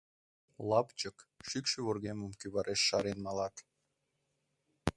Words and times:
Лапчык, 0.69 1.17
шӱкшӧ 1.47 1.79
вургемым 1.85 2.31
кӱвареш 2.39 2.81
шарен 2.87 3.19
малат. 3.25 3.55